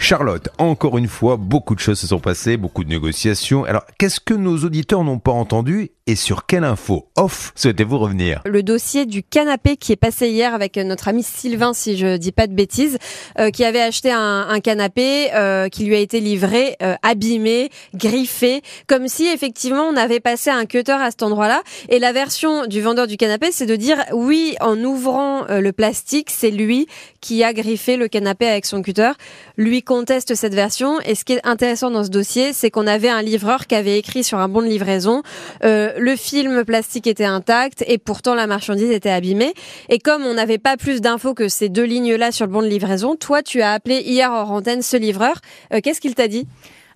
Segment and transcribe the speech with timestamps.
[0.00, 3.64] Charlotte, encore une fois, beaucoup de choses se sont passées, beaucoup de négociations.
[3.64, 8.40] Alors, qu'est-ce que nos auditeurs n'ont pas entendu et sur quelle info off souhaitez-vous revenir
[8.44, 12.32] Le dossier du canapé qui est passé hier avec notre ami Sylvain, si je dis
[12.32, 12.98] pas de bêtises,
[13.38, 18.62] euh, qui avait acheté un, canapé euh, qui lui a été livré euh, abîmé, griffé,
[18.88, 21.62] comme si effectivement on avait passé un cutter à cet endroit-là.
[21.90, 26.30] Et la version du vendeur du canapé, c'est de dire oui, en ouvrant le plastique,
[26.30, 26.88] c'est lui
[27.20, 29.12] qui a griffé le canapé avec son cutter.
[29.56, 31.00] Lui conteste cette version.
[31.00, 33.98] Et ce qui est intéressant dans ce dossier, c'est qu'on avait un livreur qui avait
[33.98, 35.24] écrit sur un bon de livraison
[35.64, 39.52] euh, le film plastique était intact et pourtant la marchandise était abîmée.
[39.88, 42.68] Et comme on n'avait pas plus d'infos que ces deux lignes-là sur le bon de
[42.68, 45.40] livraison, toi, tu as appelé hier en antenne ce livreur.
[45.74, 46.46] Euh, qu'est-ce qu'il t'a dit?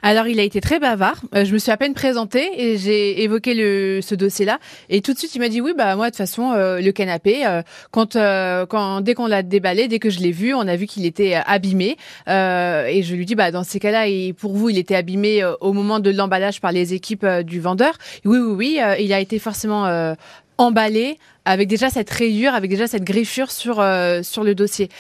[0.06, 1.22] Alors, il a été très bavard.
[1.34, 4.58] Euh, je me suis à peine présentée et j'ai évoqué le, ce dossier-là.
[4.90, 6.92] Et tout de suite, il m'a dit oui, bah moi, de toute façon, euh, le
[6.92, 8.12] canapé, euh, quand,
[8.68, 11.40] quand dès qu'on l'a déballé, dès que je l'ai vu, on a vu qu'il était
[11.46, 11.96] abîmé.
[12.26, 14.04] et je lui dis bah dans ces cas-là,
[14.36, 17.94] pour vous, il était abîmé au moment de l'emballage par les équipes du vendeur.
[18.26, 20.14] Oui, oui, oui, il a été forcément
[20.58, 23.76] emballé avec déjà cette rayure, avec déjà cette griffure sur
[24.22, 24.90] sur le dossier.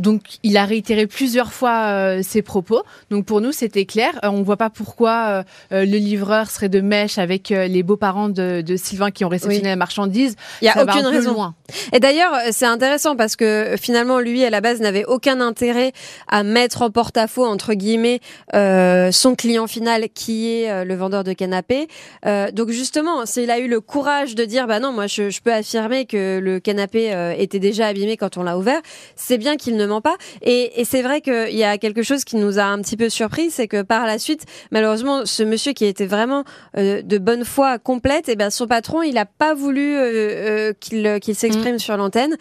[0.00, 2.82] Donc, il a réitéré plusieurs fois euh, ses propos.
[3.10, 4.18] Donc, pour nous, c'était clair.
[4.24, 8.30] Euh, on ne voit pas pourquoi euh, le livreur serait de mèche avec les beaux-parents
[8.30, 10.36] de, Sylvain qui ont réceptionné la marchandise.
[10.62, 11.52] Il n'y a aucune raison.
[11.92, 15.92] Et d'ailleurs, c'est intéressant parce que finalement, lui, à la base, n'avait aucun intérêt
[16.28, 18.20] à mettre en porte-à-faux, entre guillemets,
[18.52, 21.88] son client final qui est le vendeur de canapé.
[22.24, 25.52] donc, justement, s'il a eu le courage de dire, bah non, moi, je, je peux
[25.52, 28.80] affirmer que le canapé était déjà abîmé quand on l'a ouvert,
[29.16, 30.16] c'est bien qu'il ne pas.
[30.42, 33.50] Et, c'est vrai qu'il y a quelque chose qui nous a un petit peu surpris,
[33.50, 36.44] c'est que par la suite, malheureusement, ce monsieur qui était vraiment
[36.76, 40.02] euh, de bonne foi complète, et eh ben son patron, il n'a pas voulu euh,
[40.02, 41.78] euh, qu'il qu'il s'exprime mm.
[41.80, 42.36] sur l'antenne.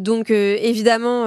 [0.00, 1.26] donc évidemment,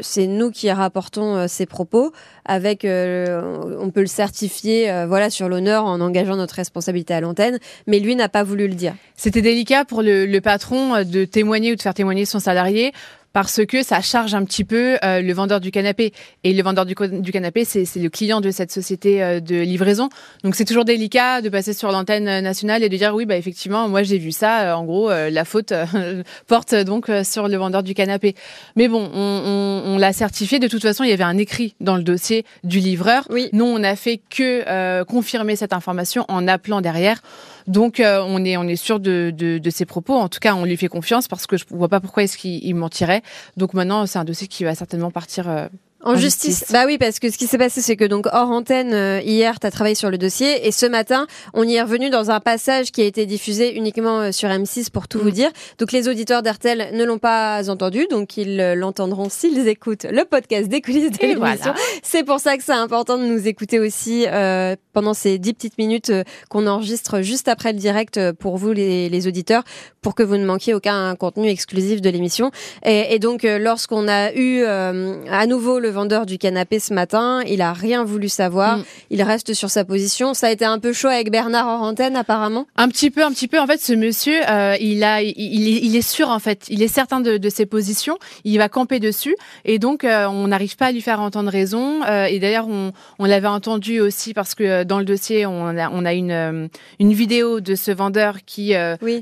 [0.00, 2.12] c'est nous qui rapportons ces propos
[2.44, 7.58] avec, on peut le certifier, voilà, sur l'honneur en engageant notre responsabilité à l'antenne.
[7.86, 8.94] Mais lui n'a pas voulu le dire.
[9.16, 12.92] C'était délicat pour le, le patron de témoigner ou de faire témoigner son salarié
[13.36, 16.14] parce que ça charge un petit peu euh, le vendeur du canapé.
[16.42, 20.08] Et le vendeur du, du canapé, c'est le client de cette société euh, de livraison.
[20.42, 23.90] Donc c'est toujours délicat de passer sur l'antenne nationale et de dire oui, bah effectivement,
[23.90, 24.62] moi j'ai vu ça.
[24.62, 25.74] Euh, en gros, la faute
[26.46, 28.34] porte donc sur le vendeur du canapé.
[28.74, 30.58] Mais bon, on, on, on l'a certifié.
[30.58, 33.26] De toute façon, il y avait un écrit dans le dossier du livreur.
[33.28, 33.50] Oui.
[33.52, 37.20] Nous, on n'a fait que confirmer cette information en appelant derrière.
[37.66, 40.14] Donc euh, on est on est sûr de, de, de, ses propos.
[40.14, 42.74] En tout cas, on lui fait confiance parce que je vois pas pourquoi est-ce qu'il
[42.74, 43.22] mentirait.
[43.56, 45.68] Donc maintenant, c'est un dossier qui va certainement partir
[46.06, 46.64] en, justice.
[46.70, 49.58] Bah oui, parce que ce qui s'est passé, c'est que donc hors antenne, euh, hier,
[49.60, 52.40] tu as travaillé sur le dossier et ce matin, on y est revenu dans un
[52.40, 55.32] passage qui a été diffusé uniquement euh, sur M6 pour tout vous mm.
[55.32, 55.50] dire.
[55.78, 60.24] Donc les auditeurs d'RTL ne l'ont pas entendu, donc ils euh, l'entendront s'ils écoutent le
[60.24, 61.72] podcast des coulisses de l'émission.
[62.02, 65.78] C'est pour ça que c'est important de nous écouter aussi euh, pendant ces dix petites
[65.78, 66.12] minutes
[66.48, 69.64] qu'on enregistre juste après le direct pour vous les, les, auditeurs,
[70.02, 72.50] pour que vous ne manquiez aucun contenu exclusif de l'émission.
[72.84, 77.42] Et, et, donc lorsqu'on a eu à nouveau le vendeur du canapé ce matin.
[77.46, 78.78] Il a rien voulu savoir.
[78.78, 78.84] Mm.
[79.10, 80.34] Il reste sur sa position.
[80.34, 82.66] Ça a été un peu chaud avec Bernard en antenne, apparemment.
[82.76, 83.58] Un petit peu, un petit peu.
[83.58, 86.66] En fait, ce monsieur, euh, il a, il, il, est, sûr en fait.
[86.68, 88.18] Il est certain de, de, ses positions.
[88.44, 92.02] Il va camper dessus, et donc euh, on n'arrive pas à lui faire entendre raison.
[92.04, 95.88] Euh, et d'ailleurs, on, on l'avait entendu aussi parce que dans le dossier, on a,
[95.90, 96.68] on a une
[96.98, 98.74] une vidéo de ce vendeur qui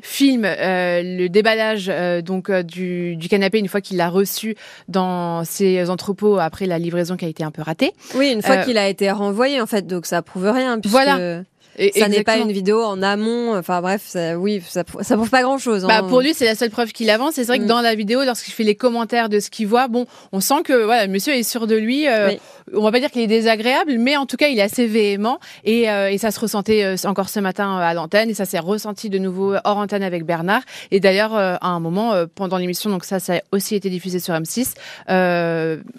[0.03, 1.91] filme le déballage
[2.25, 4.57] donc du, du canapé une fois qu'il l'a reçu
[4.89, 7.93] dans ses entrepôts après la livraison qui a été un peu ratée.
[8.15, 10.81] Oui, une fois euh, qu'il a été renvoyé en fait, donc ça prouve rien.
[10.85, 11.43] Voilà.
[11.79, 13.57] Et, ça n'est pas une vidéo en amont.
[13.57, 15.85] Enfin bref, ça, oui, ça, ça prouve pas grand chose.
[15.85, 15.89] Hein.
[15.89, 17.35] Bah, pour lui, c'est la seule preuve qu'il avance.
[17.35, 17.69] C'est vrai que mm.
[17.69, 20.85] dans la vidéo, lorsqu'il fait les commentaires de ce qu'il voit, bon, on sent que
[20.85, 22.09] voilà, monsieur est sûr de lui.
[22.09, 22.33] Euh,
[22.73, 25.39] On va pas dire qu'il est désagréable, mais en tout cas, il est assez véhément
[25.65, 28.59] et, euh, et ça se ressentait euh, encore ce matin à l'antenne et ça s'est
[28.59, 30.63] ressenti de nouveau hors antenne avec Bernard.
[30.91, 34.19] Et d'ailleurs, euh, à un moment pendant l'émission, donc ça, ça a aussi été diffusé
[34.19, 34.75] sur M6.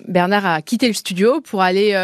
[0.08, 1.96] Bernard a quitté le studio pour aller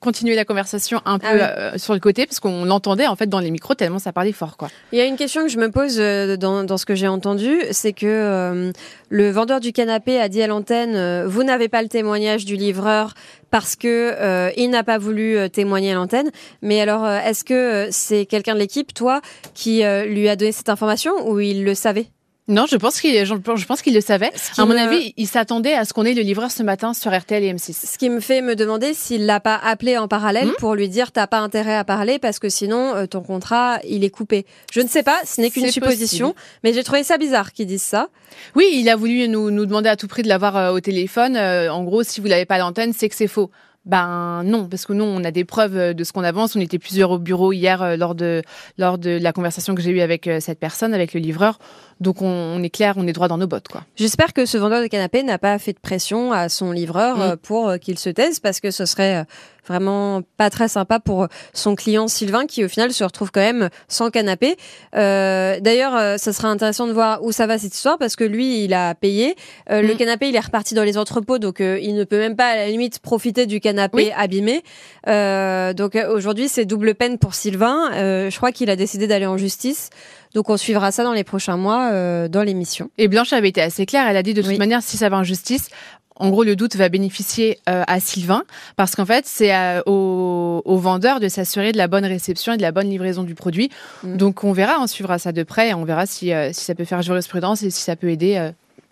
[0.00, 3.40] continuer la conversation un ah peu sur le côté parce qu'on l'entendait en fait dans
[3.40, 4.68] les micros tellement ça parlait fort quoi.
[4.92, 7.60] Il y a une question que je me pose euh, dans, ce que j'ai entendu,
[7.70, 8.72] c'est que euh,
[9.10, 12.56] le vendeur du canapé a dit à l'antenne euh, vous n'avez pas le témoignage du
[12.56, 13.14] livreur
[13.50, 16.30] parce que il n'a pas voulu témoigner à l'antenne.
[16.62, 19.20] Mais alors est-ce que c'est quelqu'un de l'équipe, toi,
[19.54, 22.06] qui lui a donné cette information ou il le savait?
[22.50, 24.30] Non, je pense qu'il, je, pense qu'il le savait.
[24.58, 27.16] À mon me- avis, il s'attendait à ce qu'on ait le livreur ce matin sur
[27.16, 27.86] RTL et M6.
[27.86, 30.88] Ce qui me fait me demander s'il l'a pas appelé en parallèle Hmm pour lui
[30.88, 34.46] dire t'as pas intérêt à parler parce que sinon euh, ton contrat il est coupé.
[34.72, 37.82] Je ne sais pas, ce n'est qu'une supposition, mais j'ai trouvé ça bizarre qu'ils disent
[37.82, 38.08] ça.
[38.56, 41.36] Oui, il a voulu nous, nous demander à tout prix de l'avoir euh, au téléphone.
[41.36, 43.50] Euh, en gros, si vous l'avez pas à l'antenne, c'est que c'est faux.
[43.86, 46.54] Ben non, parce que nous, on a des preuves euh, de ce qu'on avance.
[46.54, 48.42] On était plusieurs au bureau hier euh, lors de
[48.76, 51.58] lors de la conversation que j'ai eue avec euh, cette personne, avec le livreur.
[51.98, 53.84] Donc on, on est clair, on est droit dans nos bottes, quoi.
[53.96, 57.36] J'espère que ce vendeur de canapé n'a pas fait de pression à son livreur Mm.
[57.38, 59.24] pour qu'il se taise parce que ce serait
[59.66, 63.68] vraiment pas très sympa pour son client Sylvain qui au final se retrouve quand même
[63.88, 64.56] sans canapé.
[64.96, 68.24] Euh, D'ailleurs, euh, ça sera intéressant de voir où ça va cette histoire parce que
[68.24, 69.34] lui, il a payé.
[69.70, 69.96] Euh, Le Mm.
[69.98, 72.56] canapé, il est reparti dans les entrepôts, donc euh, il ne peut même pas à
[72.56, 74.10] la limite profiter du canapé Oui.
[74.16, 74.62] abîmé.
[75.08, 77.90] Euh, donc aujourd'hui, c'est double peine pour Sylvain.
[77.94, 79.90] Euh, je crois qu'il a décidé d'aller en justice.
[80.34, 82.90] Donc on suivra ça dans les prochains mois euh, dans l'émission.
[82.98, 84.06] Et Blanche avait été assez claire.
[84.08, 84.58] Elle a dit de toute Oui.
[84.58, 85.68] manière, si ça va en justice,
[86.16, 88.42] en gros, le doute va bénéficier euh, à Sylvain
[88.76, 92.56] parce qu'en fait, c'est euh, au, au vendeur de s'assurer de la bonne réception et
[92.58, 93.70] de la bonne livraison du produit.
[94.02, 94.16] Mm.
[94.18, 96.74] Donc, on verra, on suivra ça de près et on verra si, euh, si ça
[96.74, 98.50] peut faire jurisprudence et si ça peut aider euh,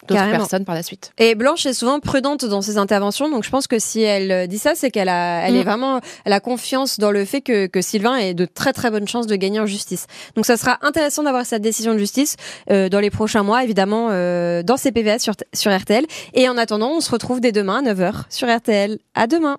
[0.09, 0.39] d'autres Carrément.
[0.39, 1.13] personnes par la suite.
[1.19, 4.47] Et Blanche est souvent prudente dans ses interventions, donc je pense que si elle euh,
[4.47, 5.57] dit ça, c'est qu'elle a, elle Mm.
[5.57, 8.91] est vraiment, elle a confiance dans le fait que, que Sylvain ait de très très
[8.91, 10.07] bonnes chances de gagner en justice.
[10.35, 12.37] Donc ça sera intéressant d'avoir cette décision de justice
[12.71, 16.05] euh, dans les prochains mois, évidemment, euh, dans CPVA sur, sur RTL.
[16.35, 18.99] Et en attendant, on se retrouve dès demain à 9h sur RTL.
[19.15, 19.59] À demain.